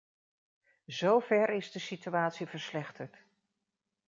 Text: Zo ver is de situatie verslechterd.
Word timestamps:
Zo 0.87 1.19
ver 1.19 1.49
is 1.49 1.71
de 1.71 1.79
situatie 1.79 2.47
verslechterd. 2.47 3.15